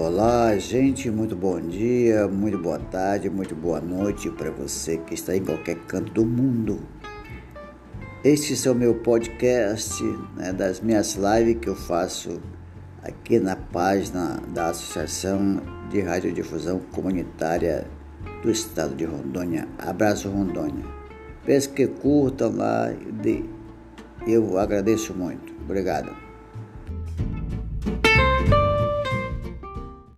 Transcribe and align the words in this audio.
Olá, 0.00 0.56
gente, 0.56 1.10
muito 1.10 1.34
bom 1.34 1.60
dia, 1.60 2.28
muito 2.28 2.56
boa 2.56 2.78
tarde, 2.78 3.28
muito 3.28 3.52
boa 3.56 3.80
noite 3.80 4.30
para 4.30 4.48
você 4.48 4.96
que 4.96 5.14
está 5.14 5.36
em 5.36 5.44
qualquer 5.44 5.74
canto 5.88 6.12
do 6.12 6.24
mundo. 6.24 6.78
Este 8.22 8.68
é 8.68 8.70
o 8.70 8.76
meu 8.76 8.94
podcast 8.94 10.00
né, 10.36 10.52
das 10.52 10.80
minhas 10.80 11.16
lives 11.16 11.58
que 11.60 11.68
eu 11.68 11.74
faço 11.74 12.40
aqui 13.02 13.40
na 13.40 13.56
página 13.56 14.40
da 14.54 14.68
Associação 14.68 15.60
de 15.90 16.00
Radiodifusão 16.00 16.78
Comunitária 16.92 17.84
do 18.40 18.52
Estado 18.52 18.94
de 18.94 19.04
Rondônia. 19.04 19.66
Abraço, 19.78 20.28
Rondônia. 20.28 20.84
Peço 21.44 21.70
que 21.70 21.88
curtam 21.88 22.54
lá, 22.54 22.92
e 23.24 23.44
eu 24.28 24.58
agradeço 24.58 25.12
muito. 25.12 25.52
Obrigado. 25.64 26.27